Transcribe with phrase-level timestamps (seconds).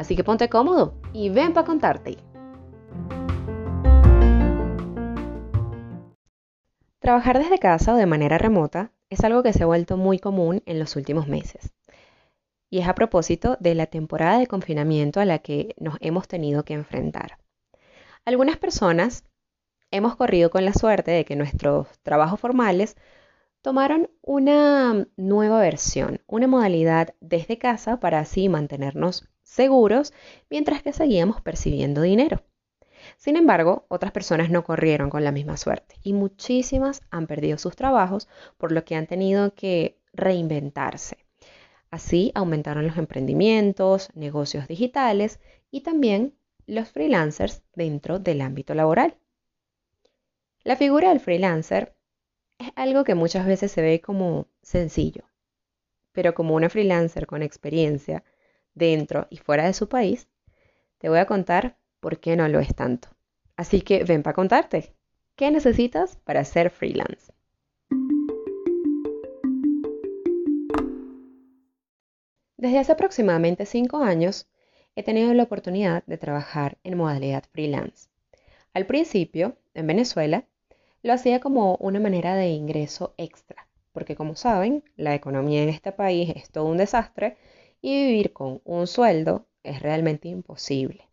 [0.00, 2.16] Así que ponte cómodo y ven para contarte.
[7.00, 10.62] Trabajar desde casa o de manera remota es algo que se ha vuelto muy común
[10.64, 11.74] en los últimos meses.
[12.70, 16.64] Y es a propósito de la temporada de confinamiento a la que nos hemos tenido
[16.64, 17.36] que enfrentar.
[18.24, 19.24] Algunas personas
[19.90, 22.96] hemos corrido con la suerte de que nuestros trabajos formales
[23.60, 30.12] tomaron una nueva versión, una modalidad desde casa para así mantenernos seguros
[30.48, 32.44] mientras que seguíamos percibiendo dinero.
[33.16, 37.74] Sin embargo, otras personas no corrieron con la misma suerte y muchísimas han perdido sus
[37.74, 38.28] trabajos,
[38.58, 41.18] por lo que han tenido que reinventarse.
[41.90, 45.40] Así aumentaron los emprendimientos, negocios digitales
[45.70, 46.34] y también
[46.66, 49.16] los freelancers dentro del ámbito laboral.
[50.62, 51.96] La figura del freelancer
[52.58, 55.24] es algo que muchas veces se ve como sencillo,
[56.12, 58.22] pero como una freelancer con experiencia
[58.74, 60.28] dentro y fuera de su país,
[60.98, 63.08] te voy a contar ¿por qué no lo es tanto?
[63.56, 64.94] Así que ven para contarte.
[65.36, 67.32] ¿Qué necesitas para ser freelance?
[72.56, 74.46] Desde hace aproximadamente 5 años
[74.94, 78.10] he tenido la oportunidad de trabajar en modalidad freelance.
[78.74, 80.44] Al principio, en Venezuela,
[81.02, 85.92] lo hacía como una manera de ingreso extra, porque como saben, la economía en este
[85.92, 87.38] país es todo un desastre
[87.82, 91.08] y vivir con un sueldo es realmente imposible.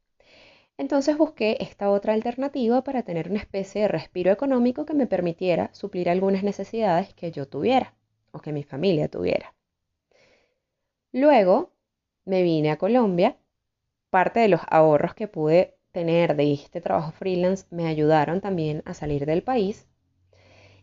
[0.78, 5.74] Entonces busqué esta otra alternativa para tener una especie de respiro económico que me permitiera
[5.74, 7.96] suplir algunas necesidades que yo tuviera
[8.32, 9.54] o que mi familia tuviera.
[11.12, 11.74] Luego
[12.26, 13.38] me vine a Colombia.
[14.10, 18.94] Parte de los ahorros que pude tener de este trabajo freelance me ayudaron también a
[18.94, 19.88] salir del país.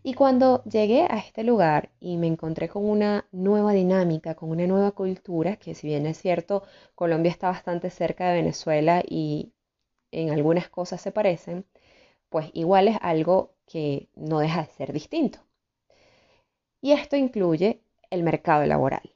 [0.06, 4.66] Y cuando llegué a este lugar y me encontré con una nueva dinámica, con una
[4.66, 6.62] nueva cultura, que si bien es cierto,
[6.94, 9.54] Colombia está bastante cerca de Venezuela y
[10.12, 11.64] en algunas cosas se parecen,
[12.28, 15.38] pues igual es algo que no deja de ser distinto.
[16.82, 19.14] Y esto incluye el mercado laboral.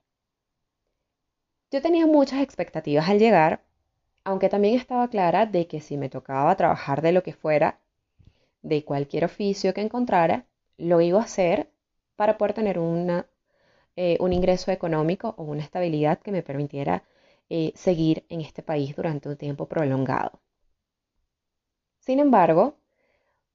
[1.70, 3.62] Yo tenía muchas expectativas al llegar,
[4.24, 7.78] aunque también estaba clara de que si me tocaba trabajar de lo que fuera,
[8.62, 10.46] de cualquier oficio que encontrara,
[10.78, 11.70] lo iba a hacer
[12.16, 12.78] para poder tener
[13.96, 17.04] eh, un ingreso económico o una estabilidad que me permitiera
[17.50, 20.40] eh, seguir en este país durante un tiempo prolongado.
[21.98, 22.78] Sin embargo,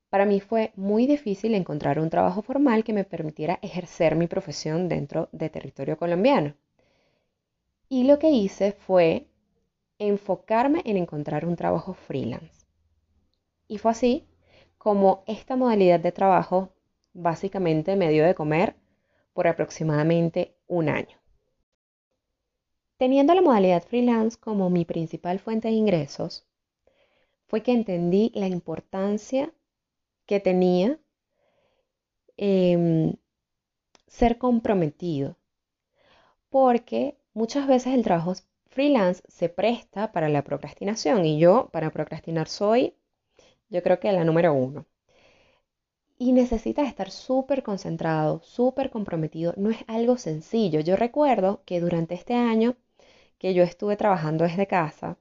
[0.10, 4.88] para mí fue muy difícil encontrar un trabajo formal que me permitiera ejercer mi profesión
[4.88, 6.54] dentro de territorio colombiano.
[7.90, 9.28] Y lo que hice fue
[9.98, 12.68] enfocarme en encontrar un trabajo freelance.
[13.68, 14.28] Y fue así
[14.78, 16.73] como esta modalidad de trabajo
[17.14, 18.76] básicamente me dio de comer
[19.34, 21.18] por aproximadamente un año.
[22.98, 26.48] Teniendo la modalidad freelance como mi principal fuente de ingresos,
[27.48, 29.54] fue que entendí la importancia
[30.26, 31.00] que tenía
[32.38, 33.14] em,
[34.08, 35.38] ser comprometido,
[36.50, 38.34] porque muchas veces el trabajo
[38.68, 42.96] freelance se presta para la procrastinación y yo para procrastinar soy,
[43.70, 44.86] yo creo que la número uno.
[46.24, 49.54] Y necesitas estar súper concentrado, súper comprometido.
[49.58, 50.80] No es algo sencillo.
[50.80, 52.76] Yo recuerdo que durante este año
[53.40, 55.18] que yo estuve trabajando desde casa,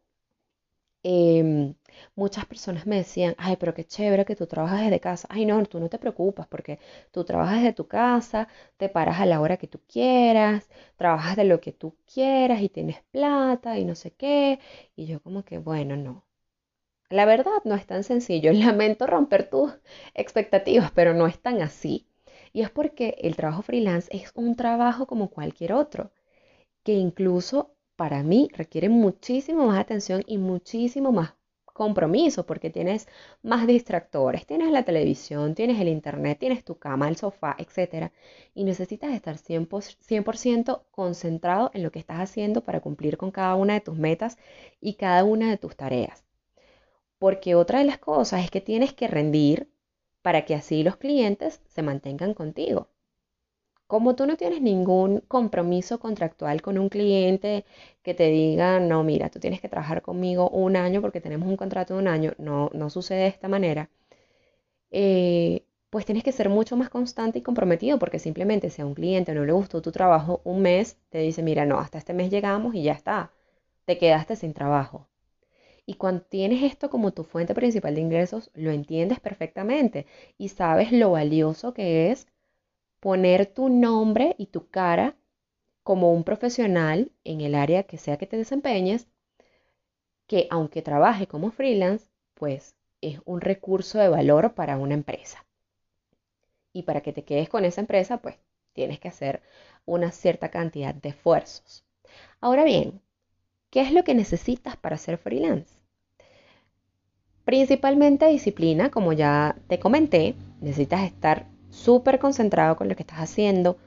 [1.05, 1.75] Em,
[2.17, 5.27] muchas personas me decían, ay, pero qué chévere que tú trabajas desde casa.
[5.31, 6.79] Ay, no, tú no te preocupas porque
[7.13, 11.45] tú trabajas desde tu casa, te paras a la hora que tú quieras, trabajas de
[11.45, 14.59] lo que tú quieras y tienes plata y no sé qué.
[14.97, 16.25] Y yo como que, bueno, no.
[17.13, 18.53] La verdad no es tan sencillo.
[18.55, 19.71] Lamento romper tus
[20.15, 22.07] expectativas, pero no es tan así.
[22.55, 26.11] Y es porque el trabajo freelance es un trabajo como cualquier otro,
[26.83, 31.35] que incluso para mí requiere muchísimo más atención y muchísimo más
[31.67, 33.07] compromiso porque tienes
[33.43, 38.11] más distractores, tienes la televisión, tienes el internet, tienes tu cama, el sofá, etc.
[38.55, 43.75] Y necesitas estar 100%, concentrado en lo que estás haciendo para cumplir con cada una
[43.75, 44.39] de tus metas
[44.81, 46.25] y cada una de tus tareas.
[47.23, 49.69] Porque otra de las cosas es que tienes que rendir
[50.21, 52.89] para que así los clientes se mantengan contigo.
[53.87, 57.65] como tú no tienes ningún compromiso contractual con un cliente
[58.03, 61.57] que te diga, no, mira, tú tienes que trabajar conmigo un año porque tenemos un
[61.57, 63.89] contrato de un año, no, no sucede de esta manera,
[64.93, 68.95] eh, pues tienes que ser mucho más constante y comprometido porque simplemente si a un
[68.95, 72.31] cliente no le gustó tu trabajo un mes, te dice, mira, no, hasta este mes
[72.31, 73.33] llegamos y ya está,
[73.87, 75.09] te quedaste sin trabajo.
[75.87, 80.07] Y cuando tienes esto como tu fuente principal de ingresos, lo entiendes perfectamente
[80.39, 82.27] y sabes lo valioso que es
[83.01, 85.17] poner tu nombre y tu cara
[85.85, 89.09] como un profesional en el área que sea que te desempeñes,
[90.27, 95.47] que aunque trabaje como freelance, pues es un recurso de valor para una empresa.
[96.75, 98.39] Y para que te quedes con esa empresa, pues
[98.75, 99.43] tienes que hacer
[99.87, 101.85] una cierta cantidad de esfuerzos.
[102.41, 103.02] Ahora bien,
[103.73, 105.75] ¿qué es lo que necesitas para ser freelance?
[107.45, 113.79] Principalmente disciplina, como ya te comenté, necesitas estar súper concentrado con lo que estás haciendo,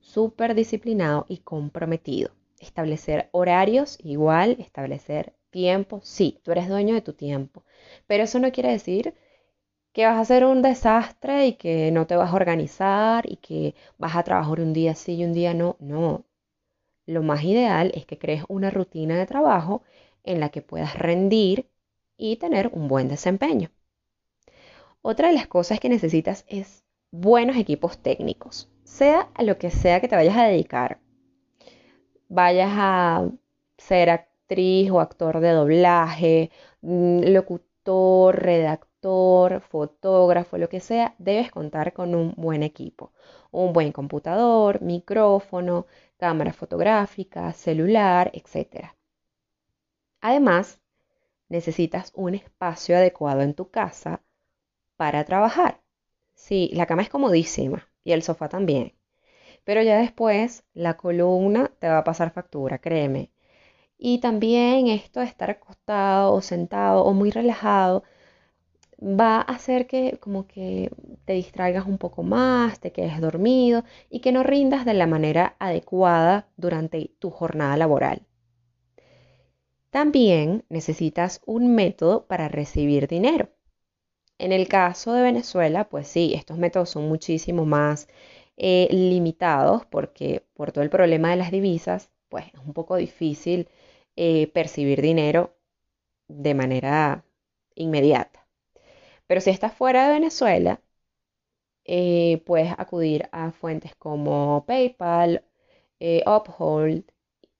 [0.00, 2.32] súper disciplinado y comprometido.
[2.58, 7.64] Establecer horarios, igual, establecer tiempo, sí, tú eres dueño de tu tiempo,
[8.08, 9.14] pero eso no quiere decir
[9.92, 13.74] que vas a ser un desastre y que no te vas a organizar y que
[13.98, 16.24] vas a trabajar un día sí y un día no, no.
[17.10, 19.82] Lo más ideal es que crees una rutina de trabajo
[20.22, 21.66] en la que puedas rendir
[22.16, 23.72] y tener un buen desempeño.
[25.02, 30.00] Otra de las cosas que necesitas es buenos equipos técnicos, sea a lo que sea
[30.00, 31.00] que te vayas a dedicar.
[32.28, 33.28] Vayas a
[33.76, 41.92] ser actriz o actor de doblaje, mm, locutor, redactor, fotógrafo, lo que sea, debes contar
[41.92, 43.10] con un buen equipo.
[43.50, 45.86] Un buen computador, micrófono,
[46.22, 48.96] cámara fotográfica, celular, etc.
[50.22, 50.80] Además,
[51.48, 54.22] necesitas un espacio adecuado en tu casa
[54.96, 55.82] para trabajar.
[56.34, 58.94] Sí, la cama es comodísima y el sofá también.
[59.64, 63.32] Pero ya después la columna te va a pasar factura, créeme.
[63.98, 68.04] Y también esto de estar acostado o sentado o muy relajado
[69.02, 70.90] va a hacer que como que
[71.24, 75.56] te distraigas un poco más, te quedes dormido y que no rindas de la manera
[75.58, 78.26] adecuada durante tu jornada laboral.
[79.90, 83.50] También necesitas un método para recibir dinero.
[84.38, 88.08] En el caso de Venezuela, pues sí, estos métodos son muchísimo más
[88.56, 93.68] eh, limitados porque por todo el problema de las divisas, pues es un poco difícil
[94.16, 95.56] eh, percibir dinero
[96.28, 97.24] de manera
[97.74, 98.46] inmediata.
[99.26, 100.80] Pero si estás fuera de Venezuela,
[101.84, 105.44] eh, puedes acudir a fuentes como PayPal,
[106.26, 107.04] Uphold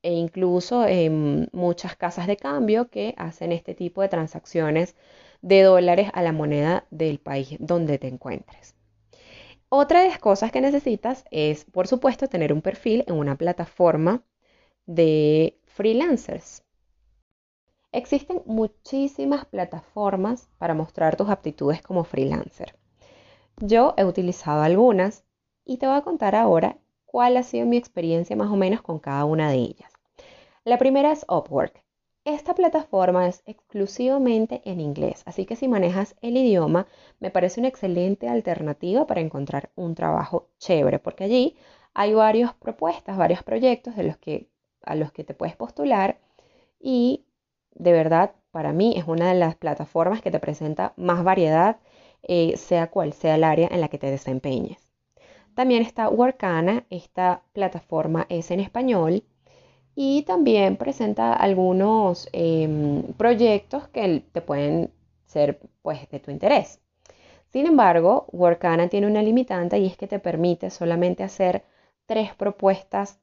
[0.02, 4.96] e incluso en muchas casas de cambio que hacen este tipo de transacciones
[5.42, 8.74] de dólares a la moneda del país donde te encuentres.
[9.68, 14.24] Otra de las cosas que necesitas es, por supuesto, tener un perfil en una plataforma
[14.86, 16.64] de freelancers.
[17.92, 22.79] Existen muchísimas plataformas para mostrar tus aptitudes como freelancer.
[23.62, 25.22] Yo he utilizado algunas
[25.66, 28.98] y te voy a contar ahora cuál ha sido mi experiencia más o menos con
[28.98, 29.92] cada una de ellas.
[30.64, 31.84] La primera es Upwork.
[32.24, 36.86] Esta plataforma es exclusivamente en inglés, así que si manejas el idioma,
[37.18, 41.56] me parece una excelente alternativa para encontrar un trabajo chévere, porque allí
[41.92, 44.02] hay varias propuestas, varios proyectos a
[44.94, 46.18] los que te puedes postular
[46.78, 47.26] y
[47.74, 51.78] de verdad para mí es una de las plataformas que te presenta más variedad,
[52.22, 54.78] eh, sea cual sea el área en la que te desempeñes.
[55.54, 59.24] También está Workana, esta plataforma es en español
[59.94, 64.92] y también presenta algunos em, proyectos que te pueden
[65.26, 66.80] ser pues de tu interés.
[67.48, 71.64] Sin embargo, Workana tiene una limitante y es que te permite solamente hacer
[72.06, 73.20] tres propuestas,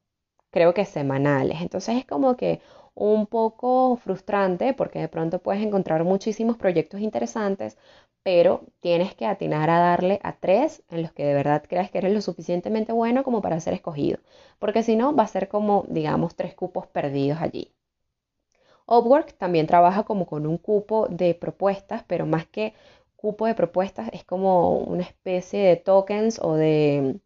[0.50, 1.60] creo que semanales.
[1.60, 2.60] Entonces es como que
[2.94, 7.78] un poco frustrante porque de pronto puedes encontrar muchísimos proyectos interesantes,
[8.22, 11.98] pero tienes que atinar a darle a tres en los que de verdad creas que
[11.98, 14.18] eres lo suficientemente bueno como para ser escogido,
[14.58, 17.72] porque si no va a ser como, digamos, tres cupos perdidos allí.
[18.86, 22.74] Upwork también trabaja como con un cupo de propuestas, pero más que
[23.16, 27.20] cupo de propuestas es como una especie de tokens o de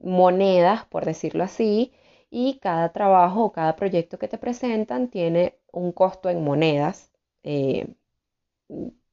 [0.00, 1.92] monedas, por decirlo así,
[2.30, 7.12] y cada trabajo o cada proyecto que te presentan tiene un costo en monedas.
[7.44, 7.86] Eh,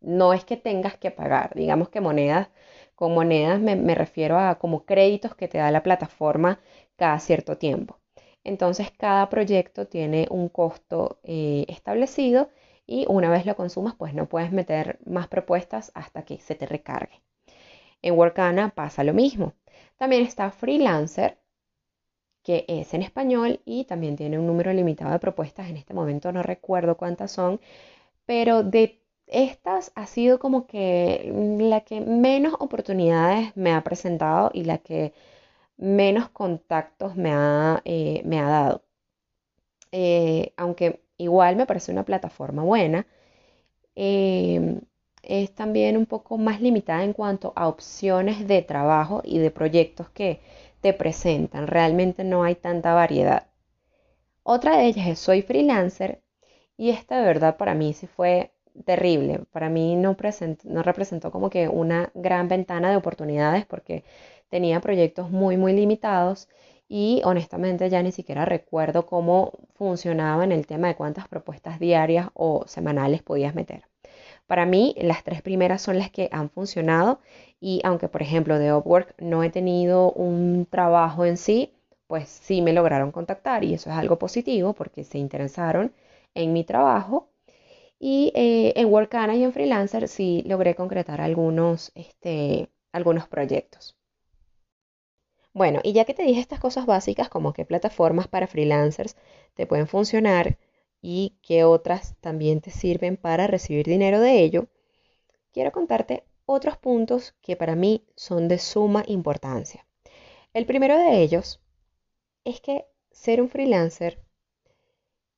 [0.01, 2.49] no es que tengas que pagar, digamos que monedas,
[2.95, 6.59] con monedas me, refiero a como créditos que te da la plataforma
[6.97, 7.97] cada cierto tiempo.
[8.43, 12.49] Entonces cada proyecto tiene un costo eh, establecido
[12.85, 16.65] y una vez lo consumas pues no puedes meter más propuestas hasta que se te
[16.65, 17.21] recargue.
[18.01, 19.53] En Workana pasa lo mismo.
[19.97, 21.37] También está Freelancer,
[22.43, 25.69] que es en español y también tiene un número limitado de propuestas.
[25.69, 27.59] En este momento no recuerdo cuántas son,
[28.25, 34.65] pero de estas ha sido como que la que menos oportunidades me ha presentado y
[34.65, 35.13] la que
[35.77, 38.83] menos contactos me ha, eh, me ha dado.
[39.91, 43.05] Eh, aunque igual me parece una plataforma buena,
[43.95, 44.81] em,
[45.23, 50.09] es también un poco más limitada en cuanto a opciones de trabajo y de proyectos
[50.11, 50.41] que
[50.81, 51.67] te presentan.
[51.67, 53.47] Realmente no hay tanta variedad.
[54.43, 56.21] Otra de ellas es Soy Freelancer
[56.77, 58.53] y esta de verdad para mí sí fue
[58.85, 59.41] terrible.
[59.51, 60.15] Para mí no,
[60.65, 64.03] no representó como que una gran ventana de oportunidades porque
[64.49, 66.47] tenía proyectos muy, muy limitados
[66.87, 72.29] y honestamente ya ni siquiera recuerdo cómo funcionaba en el tema de cuántas propuestas diarias
[72.33, 73.83] o semanales podías meter.
[74.47, 77.19] Para mí, las tres primeras son las que han funcionado
[77.59, 81.73] y aunque, por ejemplo, de Upwork no he tenido un trabajo en sí,
[82.07, 85.93] pues sí me lograron contactar y eso es algo positivo porque se interesaron
[86.33, 87.29] en mi trabajo.
[87.99, 93.97] Y eh, en Workana y en Freelancer sí logré concretar algunos, este, algunos proyectos.
[95.53, 99.17] Bueno, y ya que te dije estas cosas básicas como qué plataformas para freelancers
[99.55, 100.57] te pueden funcionar
[101.01, 104.67] y qué otras también te sirven para recibir dinero de ello,
[105.51, 109.85] quiero contarte otros puntos que para mí son de suma importancia.
[110.53, 111.59] El primero de ellos
[112.43, 114.21] es que ser un freelancer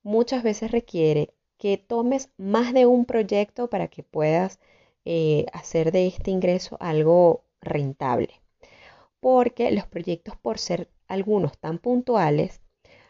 [0.03, 4.59] muchas veces requiere que tomes más de un proyecto para que puedas
[5.05, 8.41] eh, hacer de este ingreso algo rentable.
[9.19, 12.61] Porque los proyectos, por ser algunos tan puntuales,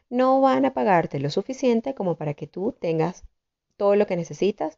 [0.09, 3.23] no van a pagarte lo suficiente como para que tú tengas
[3.77, 4.77] todo lo que necesitas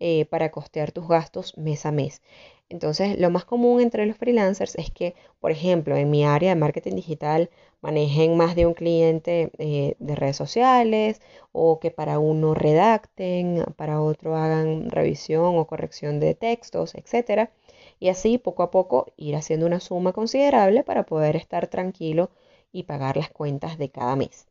[0.00, 2.22] eh, para costear tus gastos mes a mes.
[2.68, 6.60] Entonces, lo más común entre los freelancers es que, por ejemplo, en mi área de
[6.60, 7.50] marketing digital
[7.82, 11.20] manejen más de un cliente eh, de redes sociales
[11.52, 17.50] o que para uno redacten, para otro hagan revisión o corrección de textos, etcétera
[17.98, 22.30] y así poco a poco ir haciendo una suma considerable para poder estar tranquilo
[22.72, 24.46] y pagar las cuentas de cada mes.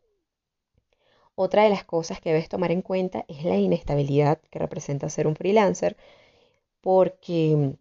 [1.36, 5.28] Otra de las cosas que debes tomar en cuenta es la inestabilidad que representa ser
[5.28, 5.98] un freelancer,
[6.82, 7.76] porque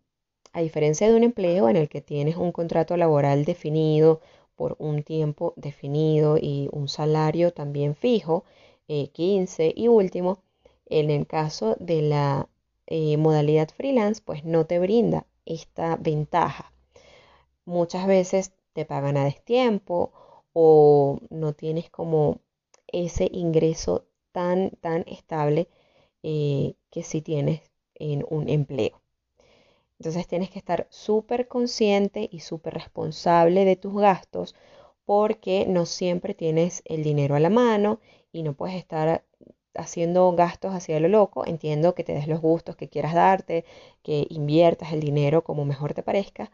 [0.52, 4.20] a diferencia de un empleo en el que tienes un contrato laboral definido
[4.56, 8.44] por un tiempo definido y un salario también fijo,
[9.12, 10.38] 15 eh, y último,
[10.86, 12.48] en el caso de la
[12.86, 16.72] eh, modalidad freelance, pues no te brinda esta ventaja.
[17.64, 20.12] Muchas veces te pagan a destiempo
[20.52, 22.38] o no tienes como
[22.92, 25.68] ese ingreso tan, tan estable
[26.22, 27.62] eh, que si tienes
[27.94, 29.00] en un empleo.
[29.98, 34.54] Entonces tienes que estar súper consciente y súper responsable de tus gastos
[35.04, 38.00] porque no siempre tienes el dinero a la mano
[38.32, 39.24] y no puedes estar
[39.74, 43.64] haciendo gastos hacia lo loco, entiendo que te des los gustos que quieras darte,
[44.02, 46.50] que inviertas el dinero como mejor te parezca,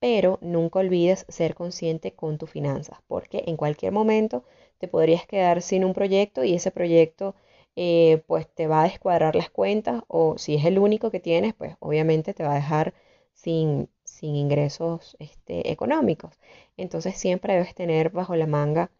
[0.00, 4.44] pero nunca olvides ser consciente con tus finanzas, porque en cualquier momento
[4.78, 7.34] te podrías quedar sin un proyecto y ese proyecto
[7.76, 11.54] eh, pues te va a descuadrar las cuentas o si es el único que tienes,
[11.54, 12.94] pues obviamente te va a dejar
[13.34, 16.38] sin, sin ingresos este, económicos.
[16.76, 18.90] Entonces siempre debes tener bajo la manga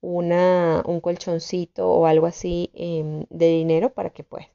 [0.00, 4.46] una, un colchoncito o algo así em, de dinero para que pues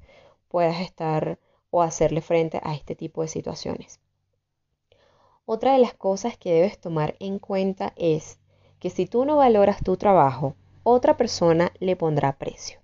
[0.49, 1.39] puedas estar
[1.71, 3.99] o hacerle frente a este tipo de situaciones.
[5.47, 8.39] Otra de las cosas que debes tomar en cuenta es
[8.79, 12.79] que si tú no valoras tu trabajo, otra persona le pondrá precio.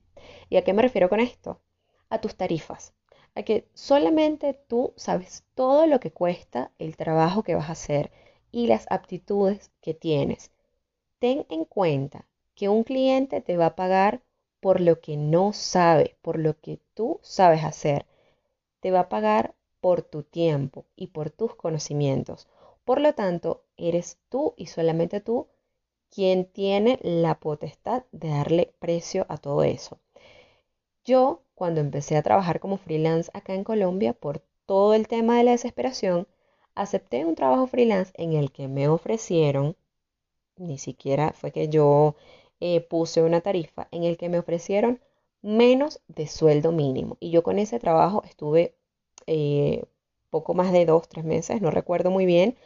[0.47, 1.59] ¿Y a qué me refiero con esto?
[2.09, 2.93] A tus tarifas.
[3.33, 8.11] A que solamente tú sabes todo lo que cuesta el trabajo que vas a hacer
[8.51, 10.51] y las aptitudes que tienes.
[11.17, 14.21] Ten en cuenta que un cliente te va a pagar
[14.59, 18.05] por lo que no sabe, por lo que tú sabes hacer.
[18.81, 22.47] Te va a pagar por tu tiempo y por tus conocimientos.
[22.85, 25.47] Por lo tanto, eres tú y solamente tú
[26.09, 29.99] quien tiene la potestad de darle precio a todo eso.
[31.03, 35.43] Yo, cuando empecé a trabajar como freelance acá en Colombia, por todo el tema de
[35.43, 36.27] la desesperación,
[36.75, 39.75] acepté un trabajo freelance en el que me ofrecieron,
[40.57, 42.15] ni siquiera fue que yo
[42.59, 44.99] eh, puse una tarifa en el que me ofrecieron
[45.41, 47.17] menos de sueldo mínimo.
[47.19, 48.75] Y yo con ese trabajo estuve
[49.27, 49.83] eh,
[50.29, 52.57] poco más de dos, tres meses, no recuerdo muy bien,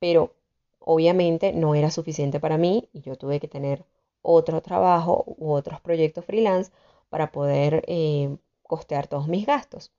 [0.00, 0.34] pero
[0.80, 3.84] obviamente no era suficiente para mí y yo tuve que tener
[4.22, 6.72] otro trabajo u otros proyectos freelance
[7.10, 9.92] para poder eh, costear todos mis gastos.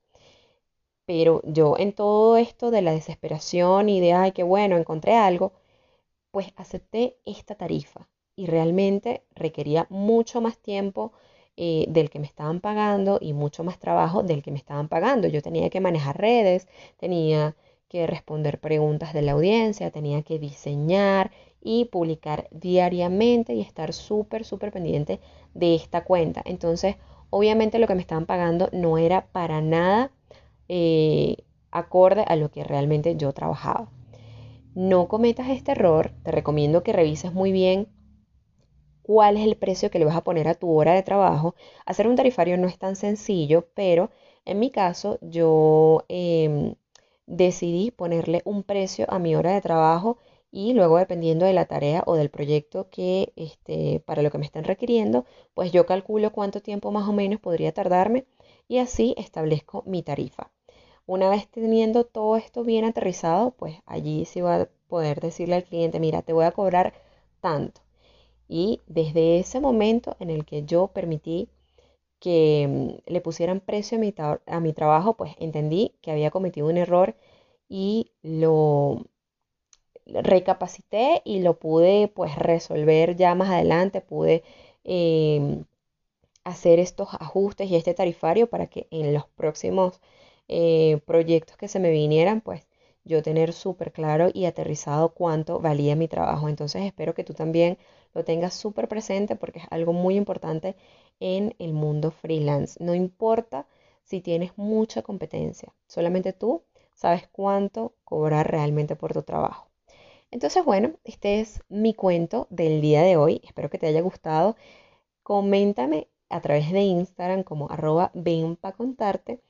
[1.06, 5.52] Pero yo en todo esto de la desesperación y de, ay, qué bueno, encontré algo,
[6.32, 11.12] pues acepté esta tarifa y realmente requería mucho más tiempo
[11.56, 15.28] eh, del que me estaban pagando y mucho más trabajo del que me estaban pagando.
[15.28, 16.66] Yo tenía que manejar redes,
[16.98, 17.54] tenía
[17.88, 21.30] que responder preguntas de la audiencia, tenía que diseñar
[21.60, 25.20] y publicar diariamente y estar súper, súper pendiente
[25.54, 26.42] de esta cuenta.
[26.44, 26.96] Entonces,
[27.30, 30.10] obviamente lo que me estaban pagando no era para nada
[30.68, 31.36] eh,
[31.70, 33.90] acorde a lo que realmente yo trabajaba.
[34.74, 37.88] No cometas este error, te recomiendo que revises muy bien
[39.02, 41.54] cuál es el precio que le vas a poner a tu hora de trabajo.
[41.86, 44.10] Hacer un tarifario no es tan sencillo, pero
[44.44, 46.74] en mi caso yo em,
[47.26, 50.18] decidí ponerle un precio a mi hora de trabajo
[50.50, 54.44] y luego dependiendo de la tarea o del proyecto que este, para lo que me
[54.46, 58.26] estén requiriendo, pues yo calculo cuánto tiempo más o menos podría tardarme
[58.68, 60.50] y así establezco mi tarifa.
[61.06, 65.64] Una vez teniendo todo esto bien aterrizado, pues allí sí va a poder decirle al
[65.64, 66.92] cliente, mira, te voy a cobrar
[67.40, 67.80] tanto.
[68.52, 71.48] Y desde ese momento en el que yo permití
[72.20, 73.98] que mm, le pusieran precio
[74.46, 77.16] a mi, trabajo, pues entendí que había cometido un error
[77.68, 79.06] y lo
[80.06, 84.44] recapacité y lo pude pues resolver ya más adelante, pude
[84.84, 85.64] em,
[86.44, 90.00] hacer estos ajustes y este tarifario para que en los próximos
[90.48, 92.66] eh, proyectos que se me vinieran, pues
[93.04, 96.48] yo tener súper claro y aterrizado cuánto valía mi trabajo.
[96.48, 97.78] Entonces espero que tú también
[98.14, 100.76] lo tengas súper presente porque es algo muy importante
[101.20, 102.82] en el mundo freelance.
[102.82, 103.66] No importa
[104.04, 106.62] si tienes mucha competencia, solamente tú
[106.94, 109.68] sabes cuánto cobrar realmente por tu trabajo.
[110.30, 113.40] Entonces, bueno, este es mi cuento del día de hoy.
[113.44, 114.56] Espero que te haya gustado.
[115.22, 119.42] Coméntame a través de Instagram como arroba ven contarte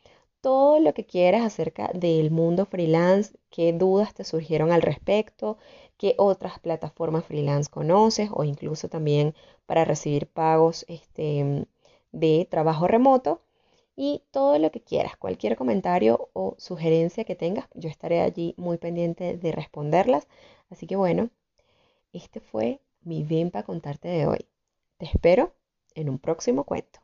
[0.42, 5.56] todo lo que quieras acerca del mundo freelance, qué dudas te surgieron al respecto,
[5.96, 9.34] qué otras plataformas freelance conoces o incluso también
[9.66, 11.66] para recibir pagos este,
[12.10, 13.40] de trabajo remoto
[13.96, 18.78] y todo lo que quieras, cualquier comentario o sugerencia que tengas, yo estaré allí muy
[18.78, 20.26] pendiente de responderlas.
[20.70, 21.30] Así que bueno,
[22.12, 24.46] este fue mi bien para contarte de hoy.
[24.98, 25.54] Te espero
[25.94, 27.00] en un próximo cuento.